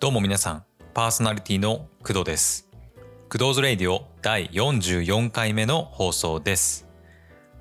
[0.00, 2.70] どうも皆さん、パーソナリティの工藤です。
[3.28, 6.86] クドーズレイディオ第44回目の放送です。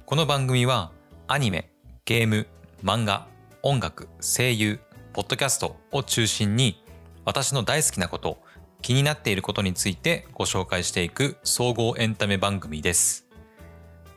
[0.05, 0.93] この番組は
[1.27, 1.69] アニメ、
[2.05, 2.47] ゲーム、
[2.81, 3.27] 漫画、
[3.61, 4.79] 音楽、声優、
[5.11, 6.81] ポッドキャストを中心に
[7.25, 8.37] 私の大好きなこと、
[8.81, 13.27] 気になっていることについてご紹介していく総合エンタメ番組です。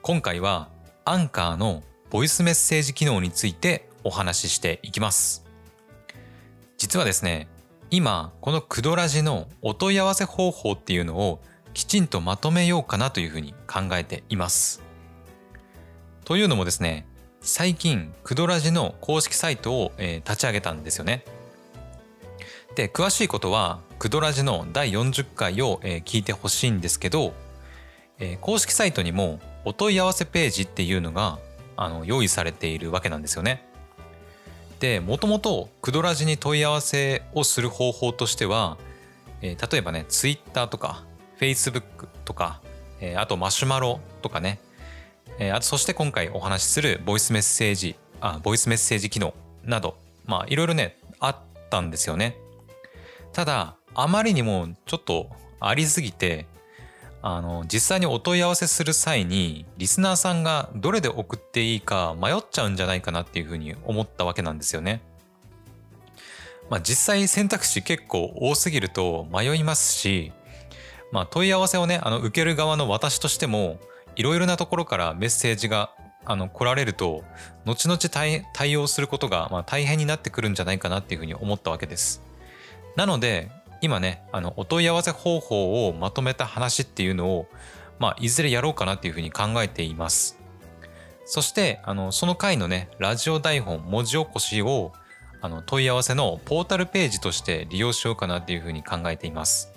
[0.00, 0.68] 今回は
[1.04, 5.44] アンカーのボイスメッセージ機能についてお話ししていきます。
[6.78, 7.48] 実はですね、
[7.92, 11.42] 今このクドラジのお問い合わせ方法っていうのを
[11.74, 14.82] きちんとまとめようかなというふうに考えています。
[16.24, 17.06] というのもですね
[17.42, 21.22] 最近クドラジの公式サイトを、え、立ち上げたんですよね。
[22.76, 27.34] で詳しいことはクドラジの第40回を、え、聞いてほしいんですけど、
[28.18, 31.38] え、公式サイトにもお問い合わせページっていうのが
[31.76, 33.66] あの用意されているわけなんですよね。
[34.82, 38.78] でもともとクドラジに問い合わせをする方法としては、
[39.40, 41.04] えー、例えばねツイッターとか
[41.36, 42.60] フェイスブックとか、
[43.00, 44.58] えー、あとマシュマロとかね、
[45.38, 49.94] えー、あとそして今回お話しするボイスメッセージあボイスメッセージ機能など
[50.26, 51.36] まあいろいろねあっ
[51.70, 52.36] たんですよね。
[53.32, 56.46] ただあまりにもちょっとありすぎて
[57.24, 65.00] あの実際にお問い合わせする際にリスナーさんがどれで送っていいか迷っちゃうんじゃないかなっていうふうに思ったわけなんですよね。
[66.68, 70.32] まあ、実際選択肢結構多すぎると迷いますし、
[71.12, 73.78] まあ、問い合わせをねあの受ける側の私としても
[74.16, 75.90] いろいろなところからメッセージが
[76.24, 77.24] あの来られると
[77.66, 77.98] 後々
[78.52, 82.22] 対応することがまあ大変になってくるんじゃないかなっていうふうに思ったわけです。
[82.96, 83.50] なので
[83.82, 87.48] 今ねあのお問い合わせ方法をまとめた話っていうのを、
[87.98, 90.38] まあ、いずれやろうかなっていうふうに考えています。
[91.24, 94.92] そしてあのその回のねラジオ台本文字起こしを
[95.40, 99.72] あの問い合わせのポータルページとして利用しようかなっていうふうに考えています。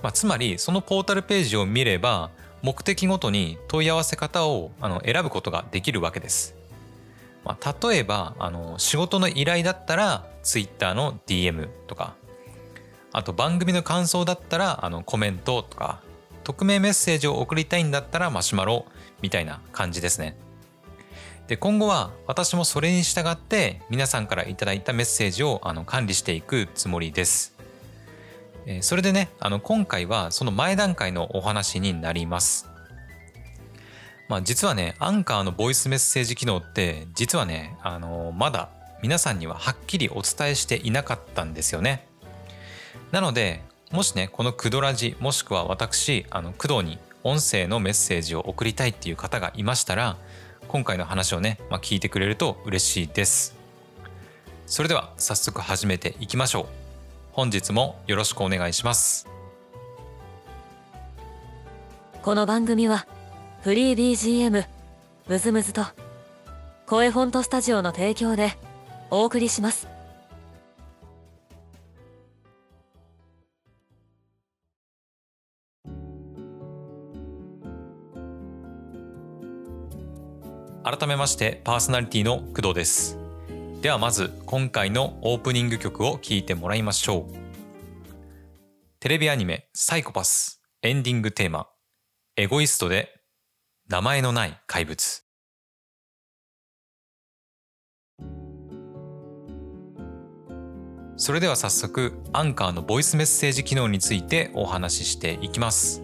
[0.00, 2.30] まあ、つまりそのポータルページを見れば
[2.62, 6.54] 目的ごとに問い合わせ方をあの選ぶことができるわけです。
[7.44, 12.14] まあ、例えばあの仕事の依頼だったら Twitter の DM とか
[13.12, 16.00] あと番組の感想だったらあのコメントとか
[16.44, 18.86] 匿名メッセージを送りたいんだったらマシュマロ
[19.20, 20.36] みたいな感じですね。
[21.46, 27.54] で今後は私もそれに従って皆さんから頂いたメッセージをあの管理していくつもりです。
[28.66, 32.68] えそれでねあの今回はその前段階のお話になります。
[34.28, 38.70] まあ、実はねアンカーのボイスメッセージ機能って実はねあのまだ
[39.02, 42.06] 皆さんにははっきりお伝えしていなかったんですよね。
[43.12, 43.62] なので
[43.92, 50.16] もしねこのクドラジもしくは私あの工藤に音声のメッセージを送りたいっていう方がいましたら
[50.66, 53.54] 今回の話をね、まあ、聞いてくれると嬉しいです。
[54.66, 56.66] それでは早速始めていきましょう。
[57.32, 59.28] 本日もよろしくお願いします。
[62.22, 63.06] この番組は
[63.60, 64.64] フリー BGM
[65.28, 65.84] ムズムズと
[66.86, 68.56] 声フォントスタジオの提供で
[69.10, 69.91] お送りします。
[80.92, 83.16] 改めましてパーソナリティの工藤です。
[83.80, 87.34] ではまず今回のオープニング曲を聴いてもらいましょう。
[89.00, 90.60] テレビアニメサイコパス。
[90.82, 91.66] エンディングテーマ。
[92.36, 93.08] エゴイストで
[93.88, 95.24] 名前のない怪物。
[101.16, 106.02] それでは早速アンカーのボイスメッセージ機能についてお話ししていきます。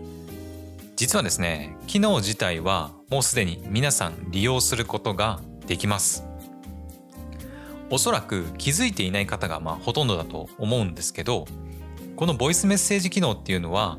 [0.96, 6.24] 実はですね機能自体はもうすでに皆さん利用することができます。
[7.90, 11.46] おそらく気づいていない方がまあほとんどだと思うんですけど
[12.16, 13.98] このボイスメッセージ機能っていうのは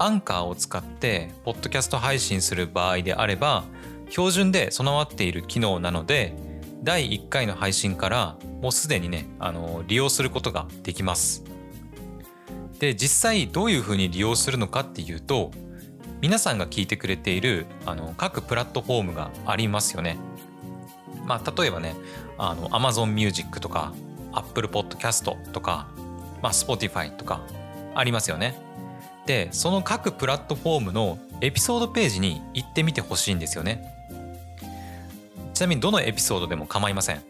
[0.00, 3.62] アンカーを使ってポッドキャスト配信する場合であれば
[4.10, 6.34] 標準で備わっている機能なので
[6.82, 11.44] 第1回の配信からもうすでにねあの利用することができます。
[12.80, 15.52] で実際どういうふうに利用するのかっていうと
[16.20, 20.18] 皆さんが聞いてくれているあの各プラットフォームがありますよね。
[21.26, 21.94] まあ、例えばね
[22.38, 23.92] あの Amazon Music とか
[24.32, 25.88] Apple Podcast とか、
[26.42, 27.42] まあ、Spotify とか
[27.94, 28.56] ありますよね。
[29.26, 33.84] でその各プラットフォームのエピソードページに行ってみてほしいんですよね。
[35.54, 37.22] ちなみにどのエピソードでも構いません。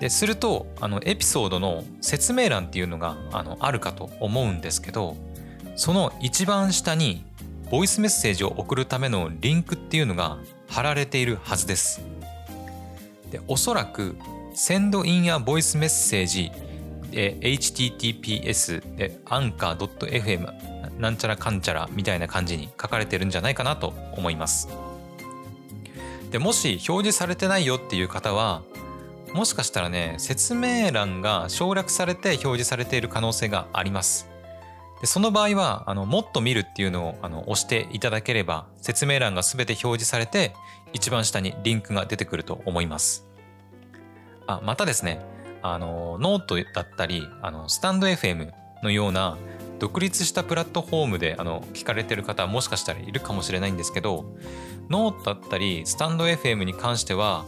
[0.00, 5.16] でするとあのエピソードの説明欄っていうのがあのあるかと思うんですけど
[5.74, 7.24] その一番下に
[7.70, 10.38] ボイスメッセージを送るためのリンクっていうのが
[10.68, 12.00] 貼られているはずです。
[13.30, 14.16] でおそらく
[14.54, 16.50] Send in a voice message
[17.12, 24.68] https で anchor.fm なんちゃらかんちゃらみたいな感じに書かれてるんじゃないかなと思います
[26.30, 28.62] でもし表示されてないよっていう方は
[29.32, 34.27] もしかしたらね説明欄が省略されて表示されている可能性があります
[35.00, 40.54] でその場合はあのもっと見るっていうのをあの押していただければ説明欄が全て表示されて
[40.92, 43.26] 一番下にリンクが出てくると思います。
[44.46, 45.20] あまたですね
[45.62, 48.52] あのノートだったりあのスタンド FM
[48.82, 49.36] のような
[49.78, 54.24] 独立したプラットフォームであの聞かれてる方もしかしたらいるかもしれないんですけど
[54.88, 57.44] ノートだったりスタンド FM に関しては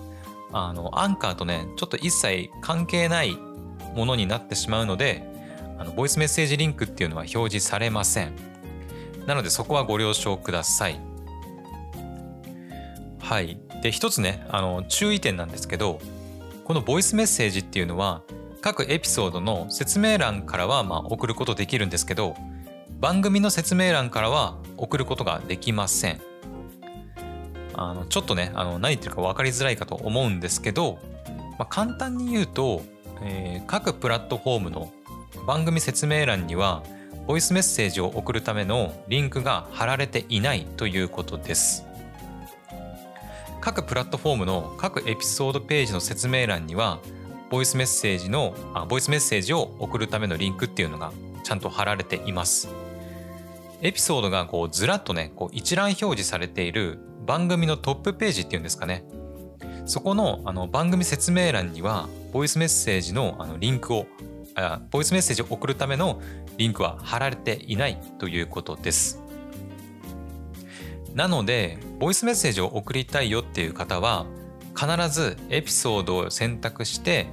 [0.53, 3.37] あのアンカーとねちょっと一切関係ない
[3.95, 5.30] ものになってしまうので
[5.81, 8.35] あのボイスメッセージリンクっていうのは表示されません。
[9.27, 11.01] なのでそこはご了承ください。
[13.19, 13.59] はい。
[13.83, 15.99] で一つねあの注意点なんですけど
[16.65, 18.23] このボイスメッセージっていうのは
[18.61, 22.37] 各エピソードの説明欄からはま送ることできるんですけど
[23.01, 26.21] 番組の説明欄からは送ることができません。
[27.73, 30.99] あのちょっとねあの何言ってるか分かりづらいかと思うんですけど、
[31.59, 32.83] まあ、簡単に言うと、
[33.23, 34.93] えー、各プラットフォームの
[35.47, 36.83] 番組説明欄には
[37.27, 41.85] ボイスメッセージを送るためのリンクが貼られていないということです。
[43.61, 46.99] 各プラットフォームの各エピソードページの説明欄には
[47.51, 51.13] ボイスメッセージのあボイスメッセージを送るためのリンクっていうのが
[51.45, 52.69] ちゃんと貼られています。
[53.83, 59.05] エピソードがこうずらっとねこう一覧表示されている番組のトップページっていうんですかね。
[59.87, 64.07] そこのあの番組説明欄にはボイスメッセージのあのリンクを
[64.55, 66.21] あボイスメッセージを送るための
[66.57, 69.23] リンクは貼られていないということです。
[71.15, 74.27] なのでボイスメッセージを送りたいよっていう方は
[74.77, 77.27] 必ずエピソードを選択して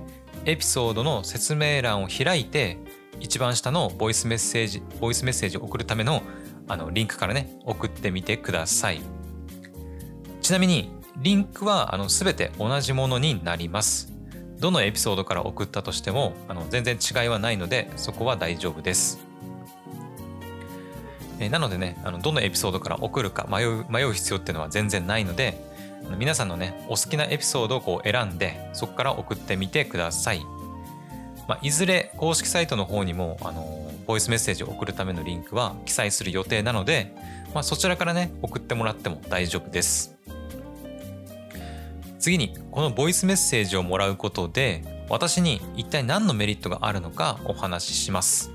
[0.45, 2.77] エピソードの説明欄を開いて
[3.19, 6.21] 一番下のボイスメッセージボイスメッセージを送るための
[6.67, 9.01] あのリンクからね送ってみてください。
[10.41, 14.16] ちなみにリンクはあの全て同じものになります。
[14.59, 19.19] どのエピソードから送ったとしてもあの全然違いはないのでそこは大丈夫です。
[21.39, 25.61] えなのでねあのどのエピソードから送るか迷う迷う必要っていうのは全然ないので
[26.17, 30.41] 皆さんのねお好きなエピソードをこう選んでそこから送ってみてください、
[31.47, 37.13] まあ、いずれ公式サイトの方にもあのボイスメッセージを送るためのリンクは記載する予定なので、
[37.53, 40.16] まあ、そちらからね送ってもらっても大丈夫です。
[42.19, 48.51] 次にこのボイスメッセージをもらうことで私に一体何のメリットがあるのかお話しします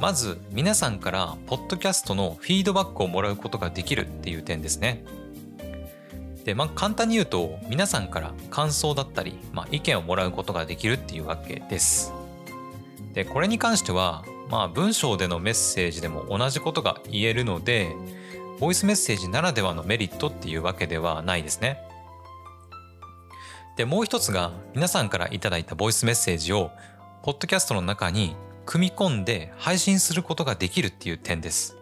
[0.00, 5.02] まず皆さんからポッドキャストのフィードバックをもらうことができるっていう点ですね。
[6.44, 12.12] でまあ簡単に言うと皆さんから感想だったり、まあ、意見をもらうことができるっていうわけです。
[13.14, 17.96] でこれに関してはまあ文章でのメッセージでも同じことが言えるので
[18.60, 21.85] ボイスメッセージならではのメリットっていうわけではないですね。
[23.76, 26.70] でもう一つが皆さんから頂いたボイスメッセージを
[27.22, 28.34] ポッドキャストの中に
[28.64, 31.76] 組み込んで配信することができるっていう点です。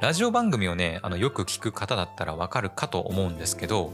[0.00, 3.92] ラジオ番組をね、あのよく聞く方だったらわかるかと思うんですけど、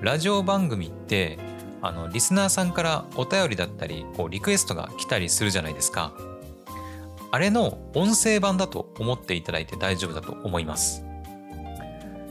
[0.00, 1.38] ラジオ番組って
[1.80, 6.12] あのリスナーさんからお便りだったりこうリクエストが来たりするじゃないですか。
[7.30, 11.03] あれの音声版だと思っていただいて大丈夫だと思います。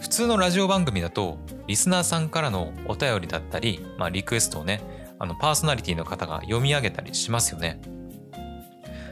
[0.03, 4.81] 普通のラジオ番組だとリスナーさんからのお便りだったり、まあ、リクエストをね
[5.17, 7.81] あのパーソナリティの方が読み上げたりしますよね。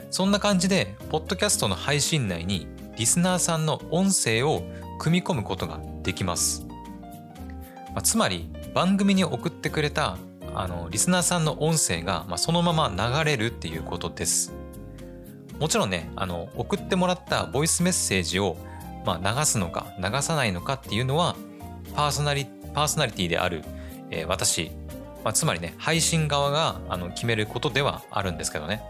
[0.09, 2.67] そんな感じで、ポッドキャストの配信内に
[2.97, 4.63] リスナーさんの音声を
[4.99, 6.65] 組み込むことができます。
[7.93, 10.17] まあ、つまり、番組に送ってくれた
[10.53, 14.51] あのリスナーさんの音声が、まあ、そのまま流れるっていうことです。
[15.57, 18.57] もちろんね、あの送ってもらったボイスメッセージを、
[19.05, 21.35] まあ、流すのか流さないのかっていうのは
[21.95, 23.63] パーソナリパーソナリティである、
[24.09, 24.71] えー、私、
[25.23, 28.81] まあ、つまりね配信側があの決めることではあるんですけどね。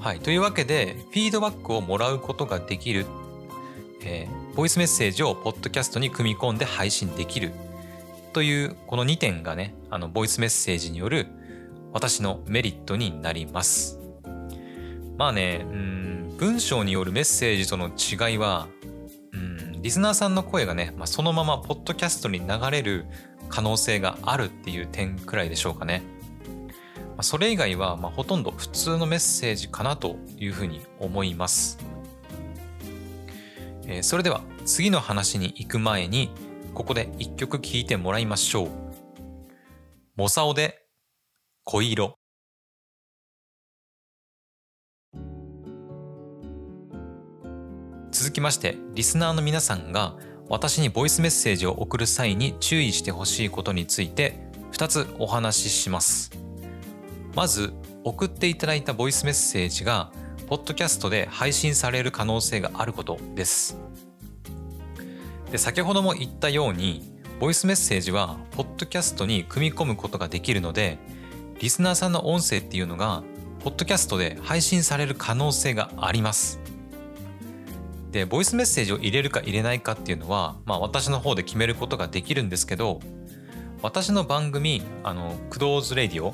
[0.00, 3.06] はい、というわけでフィードバックをもらうことができる、
[4.02, 7.52] えー、ボイスメッセージをポッドキャストに組み込んで配信できる。
[8.34, 11.28] というこの2点がねあのボイスメッセージによる
[11.92, 13.98] 私のメリットになります。
[15.16, 16.03] まあねうん
[16.36, 18.66] 文章によるメッセージとの違いは
[19.32, 23.06] うんリスナーさんの声がね、まあ、そのままポッドキャストに流れる
[23.48, 26.02] 可能性があるっていう点くらいでしょうかね。
[27.16, 31.78] まあそれ以外はまあほとんど普通のメッセージかなというふうに思います。
[33.86, 36.30] えそれでは次の話に行く前に
[36.72, 38.68] ここで一曲聴いてもらいましょう。
[40.16, 40.84] モサオで
[41.64, 42.18] 恋色
[48.14, 50.14] 続きましてリスナーの皆さんが
[50.48, 54.38] 私にボイスメッセージを送る際に注意してほしいことについて
[54.70, 56.30] 2つお話しします。
[57.34, 57.72] まず
[58.04, 60.12] 送っていただいたボイスメッセージが
[60.46, 63.78] ポッドキャストで配信される可能性があることです。
[65.50, 70.98] で先ほども言ったようにボイスメッセージはポッドキャストに組み込むことができるので
[71.58, 73.24] リスナーさんの音声っていうのが
[73.58, 76.63] ポッドキャストで配信される可能性があります。
[78.14, 83.00] でボイスメッセージを入れるか入れないかっていうのは、まあ、私の方で決めることができるんですけど
[83.82, 86.32] 私の番組「あのクドーズレディオ」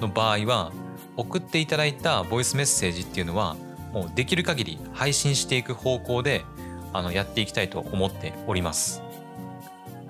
[0.00, 0.70] の場合は
[1.16, 3.56] 送っていただいたボイスメッセージっていうのは
[3.92, 6.44] もうできる限り配信していく方向で
[6.92, 9.02] あのやっていきたいと思っております。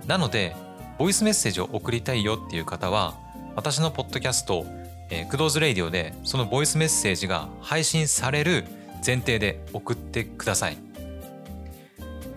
[0.07, 0.55] なので
[0.99, 3.15] ボイスメッセージを送りたいよっていう方は
[3.55, 4.67] 私のポッドキャスト
[5.09, 8.67] 「えー、クドーズレディオ」でそのボイスメッセージが配信される
[9.05, 10.86] 前提で送ってください。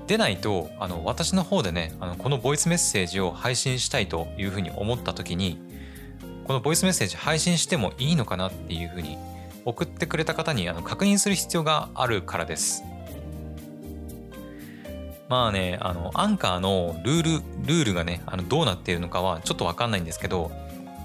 [0.09, 5.59] でないとあの私の方でねあのこのボイスメッセージを配信したいというふうに思った時に
[6.45, 9.19] このボイスメッセージ配信してもいいのかなっていうふうに
[9.65, 12.83] 送ってくれた方にあの確認する必要があるからです。
[15.27, 17.31] まあね、あの、アンカーのルール、
[17.67, 20.49] ルールがね、あのどうなっているのかはちょっとわかんないんですけど、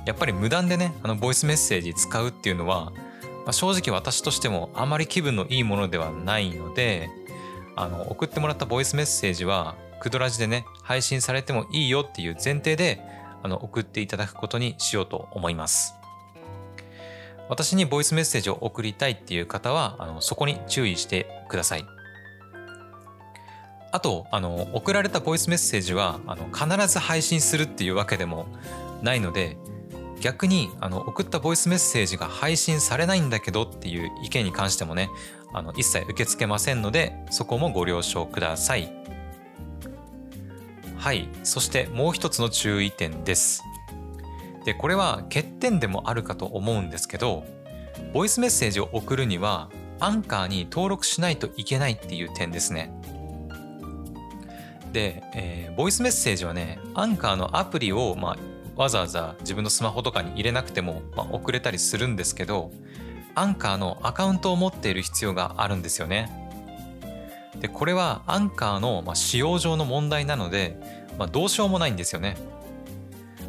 [0.07, 2.95] やっぱり無断でね、あの、ボイスメッセージ使うっていうのは、
[3.45, 7.11] まあ、正直私としてもあまり気分のいいものではないので、
[7.77, 13.01] あの送ってもらったボイスメッセージはクドラジでね配信されてもいいよっていう前提で
[13.43, 15.95] あの送っていただくことにしようと思います。
[17.49, 21.87] 私にボイスメッセージを送りたいっていう方はあのそこに注意してください。
[23.93, 28.47] あとあの送られたボイスメッセージはあの必ず配信するっていうわけでも
[29.03, 29.57] ないので
[30.21, 35.11] 逆にあの送ったボイスメッセージが配信されないんだけどっていう意見に関してもね
[35.55, 38.93] あの一切受け付けませんのでそこもご了承ください。
[40.99, 41.29] はい。
[41.43, 43.63] そしてもう一つの注意点です。
[44.65, 47.45] でこれは欠点でもあるかと思うんですけど
[48.15, 49.69] ボイスメッセージを送るには
[50.01, 52.91] アンカーに登録しないといけないっていう点ですね。
[54.93, 58.37] で、えー、ボイスメッセージはねアンカーのアプリを、ま
[58.77, 62.71] あ、わざわざ自分のスマホとかに入れなくても、まあ、送れたりするんですけど
[63.35, 66.31] アンカーのアカウントを持っている必要があるんですよね。
[67.61, 70.77] でこれはアンカーの、ま、使用上の問題なので、
[71.19, 72.37] まあ、どうしようもないんですよね。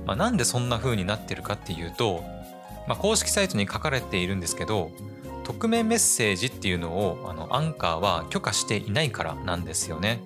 [0.05, 2.23] まあ、なんでそんな風になってるかっていうと、
[2.87, 4.91] まあ、公式サイトに書かれているんですけど
[5.43, 10.19] 匿名メッセージっていうのをあのアンカーは許可していないからなんですよね。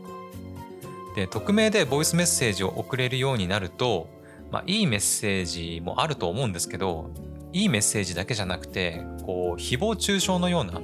[1.16, 4.08] で匿名でボイスメッセージを送れるようになると、
[4.51, 7.10] まあ、いいメッセージもあると思うんですけど
[7.53, 10.82] いいメッセージだけじゃなくてこう誹謗中傷のような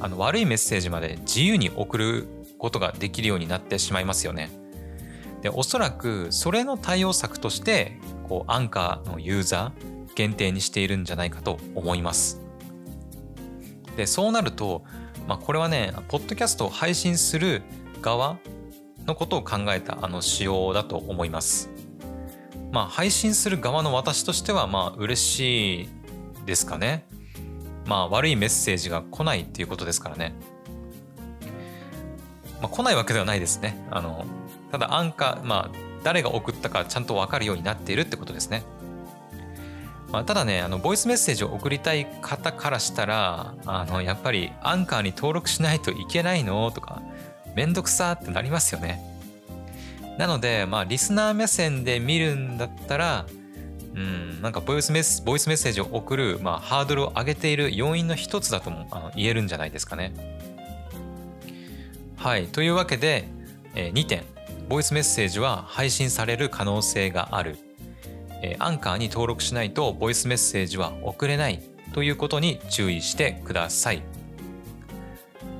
[0.00, 2.26] あの悪いメッセージまで自由に送る
[2.58, 4.50] ことができるようになってしまいますよね。
[5.42, 12.40] でおそらくそれの対応策としてこうアンカーのユーザー限定にしているんじゃないかと思います。
[13.96, 14.82] でそうなると、
[15.26, 17.62] まあ、これはねポッドキャストを配信する
[18.02, 18.38] 側
[19.06, 21.70] のことを考えたあの仕様だと思います。
[22.72, 25.88] まあ配信する側の私としてはまあ嬉しい
[26.46, 27.06] ですかね。
[27.84, 30.32] まあ悪いメッセージが来ないっていうことですからね。
[32.62, 33.86] まあ、来ないわけではないですね。
[33.90, 34.24] あの
[34.72, 38.62] ただアンカー、まあ誰が送ったかちゃんと分かるようになっているってことですね。
[40.12, 47.02] まあ、ただね、あのボイスメッセージを送りたい方からしたら、あのやっぱりアンカーに登録しないといけないのとか、
[47.56, 49.02] めんどくさってなりますよね。
[50.16, 53.26] なので、まあ、リスナー目線で見るんだったら、
[53.96, 60.12] うん、なんかボイスメッボイスメッセージを送る、まあ、ハードルを上げている要因の一つだともあの言えるんじゃないですかね。
[62.16, 62.46] はい。
[62.46, 63.24] というわけで、
[63.74, 64.24] えー、2点。
[64.68, 67.56] ボイスメッセージは配信される可能性がある。
[68.42, 71.62] えー、アンカーに登録しないとボイスメッセージは送れない
[71.94, 74.02] ということに注意してください。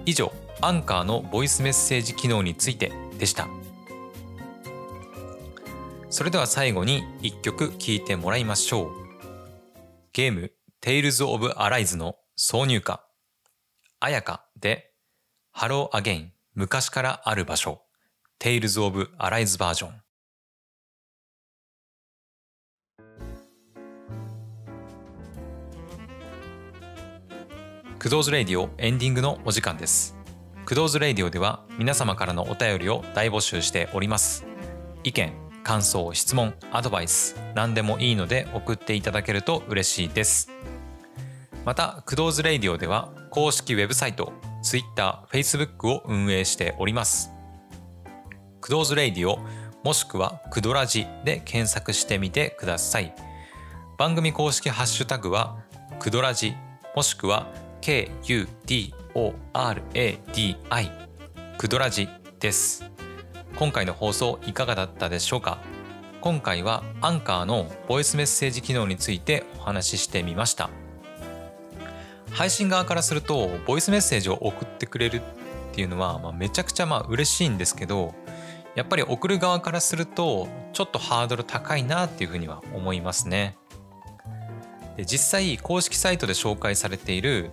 [0.04, 3.48] 以上、アンカーのボイスメッセージ機能についてでした。
[6.16, 8.90] それでは最後に一曲聴いてもらいましょう。
[10.14, 10.50] ゲーム
[10.82, 13.06] Tales of Arise の挿入歌、
[14.00, 14.94] あやかで
[15.54, 17.82] Hello Again 昔からある場所
[18.40, 19.92] Tales of Arise バージョン。
[27.98, 30.16] クドーズレイディオエンディングのお時間です。
[30.64, 34.46] クドーズレイディオでは皆様からのお便りを大募集しております。
[35.04, 40.48] 意見、感想質問アドバイス何でもいいので送っていただけると嬉しいです。
[41.64, 44.32] またクドーズレイディオでは公式ウェブサイト
[44.62, 47.32] Twitter、Facebook を運営しております。
[48.60, 49.40] クドーズレイディオ
[49.82, 53.12] もしくはクドラジで検索してみてください。
[53.98, 55.58] 番組公式ハッシュタグは
[55.98, 56.54] クドラジ
[56.94, 58.86] もしくは KUDORADI
[61.58, 62.08] クドラジ
[62.38, 62.95] です。
[63.56, 65.58] 今回の放送いかがだったでしょうか？
[66.20, 70.68] 今回はアンカーのボイスメッセージ機能についてお話ししてみました。
[72.32, 75.22] 配信側からするとボイスメッセージを送ってくれるっ
[75.72, 78.14] ていうのは、まあ、めちゃくちゃまあ嬉しいんですけど
[78.74, 83.56] やっぱり送る側からするとちょっとハードル高いなっていうふうには思いますね。
[84.98, 87.52] で実際公式サイトで紹介されている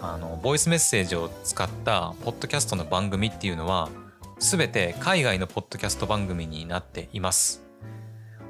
[0.00, 3.90] あのボイスメッセージを使ったポッドキャストの番組っていうのは
[4.42, 7.64] 全て海外のポッドキャスト番組になっています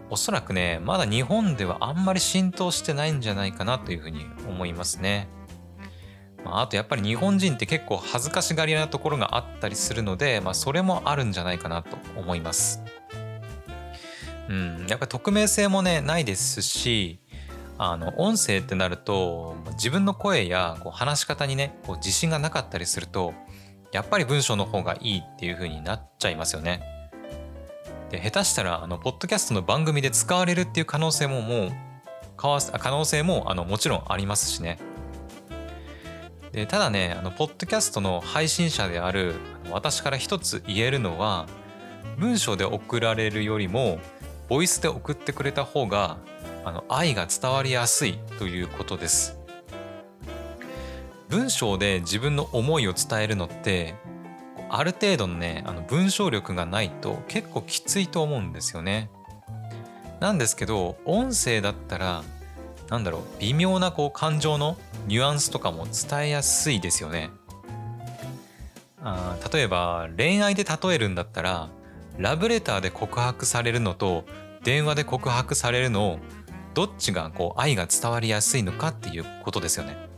[0.08, 5.28] おそらくねまだ日本ではあんまり浸透してないんじゃないかなというふうに思いますね
[6.44, 12.82] まあ、あとやっぱり日本人って結構恥ずかしがりなところがあったりするので、まあ、それもあるんじゃないかなと思います。
[14.48, 17.20] うん、やっぱり匿名性もねないですし
[17.78, 23.34] あの音声ってなると自分の声やこう話し方にねこう自信がなかったりすると
[23.92, 26.82] やっぱり文章の方がいいっていう風になっちゃいますよね。
[28.10, 31.72] で下手したらあのポッドキャストの番組で使われるっていう可能性ももう
[32.36, 32.58] 可
[32.90, 34.78] 能性もあのもちろんありますしね。
[36.52, 39.34] でただねあのポッドキャストの配信者である
[39.70, 41.46] 私から一つ言えるのは
[42.18, 43.98] 文章で送られるよりも
[44.48, 46.18] ボイスで送ってくれた方が
[46.64, 49.41] あの愛が伝わりやすいということです。
[51.32, 53.94] 文章で自分の思いを伝えるのって
[54.68, 59.10] ある程度のねあの文章力がないと結構きついと思うんですよね。
[60.20, 62.22] なんですけど音声だったら
[62.90, 64.76] なんだろう微妙なこう感情の
[65.06, 67.30] ニュアンスとかも伝えやすいですよね。
[69.00, 71.70] あ例えば恋愛で例えるんだったら
[72.18, 74.26] ラブレターで告白されるのと
[74.64, 76.18] 電話で告白されるの
[76.74, 80.11] どっちがこう愛が伝わりやすいのかっていうことですよね。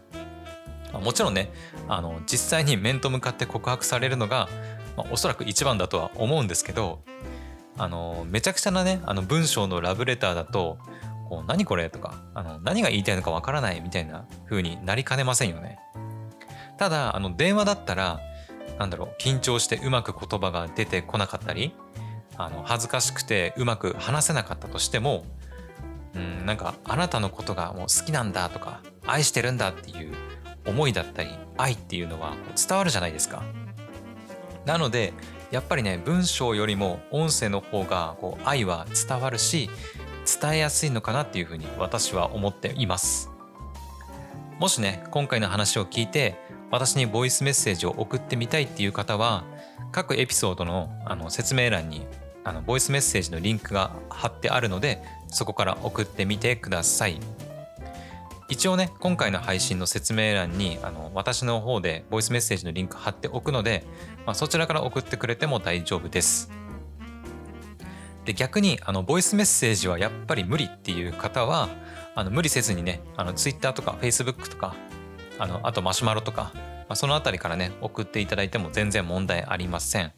[1.01, 1.53] もちろんね
[1.89, 4.49] あの実際に面と向かって告白されるのが、
[4.97, 7.03] まあ、おそらく一番だとは思うんですけど
[7.77, 10.79] あのめちゃくちゃなねあの文章のラブレターだと
[11.29, 15.79] こう何これとかあの何が言いたいのかわからないみたいな風になりかねませんよね。
[16.79, 18.21] ただあの電話だったら
[18.79, 21.73] なんだろう緊張してうまく言葉が出てこなかったり
[22.37, 25.25] あの恥ずかしくてうまく話せなかったとしても
[26.15, 30.15] うんなんかあなたのことがもう好きなんだとか愛してるんだっていう
[30.67, 33.43] 思いだったり愛っていうのは伝わるじゃないですか。
[34.65, 35.13] なので
[35.51, 39.71] やっぱりね文章よりも音声の方がこう愛は伝わるし
[40.41, 43.31] 伝えやすいのかなっていうふうに私は思っています
[44.59, 46.37] もしね今回の話を聞いて
[46.71, 49.45] 私にボイスメッセージを送ってみたいっていう方は
[49.93, 52.07] 各エピソードのあの説明欄に
[52.43, 57.21] あのボイスメッセージのリンクが貼ってあるのでそこから送ってみてください
[58.49, 63.85] 一応ね今回の配信の説明欄にあの私の方でボイスメッセージのリンク貼っておくので、
[64.27, 66.51] まあ、そちらから送ってくれても大丈夫です
[68.25, 71.69] で逆にあのボイスメッセージはやっぱり無理っていう方は
[72.15, 74.75] あの無理せずにねあの Twitter とか Facebook とか
[75.39, 80.13] あのあとマシュマロとか、まあ、その辺りからね送っていただいても全然問題ありません。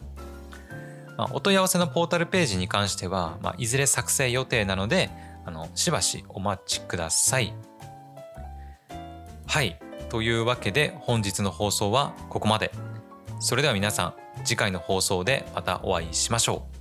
[1.16, 5.08] まあ、お問い合わせのポータルページに関しては、まあ、いずれ作成予定なので
[5.46, 7.54] あのしばしお待ちください。
[9.46, 9.78] はい
[10.08, 12.72] というわけで本日の放送はここまで。
[13.38, 16.76] それでは皆さん次回の放送でまたお会いしましょう。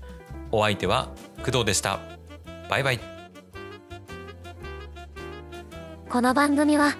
[0.51, 1.99] お相手は工藤でした
[2.69, 2.99] バイバイ
[6.09, 6.95] この番組は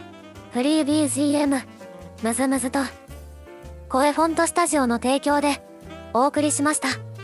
[0.52, 1.62] フリー BGM
[2.22, 2.80] むずむずと
[3.88, 5.62] 声フォントスタジオの提供で
[6.14, 7.15] お送りしました。